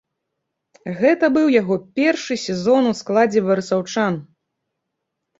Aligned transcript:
Гэта 1.01 1.25
быў 1.35 1.43
яго 1.61 1.75
першы 1.99 2.37
сезон 2.45 2.81
у 2.93 2.93
складзе 3.01 3.43
барысаўчан. 3.49 4.17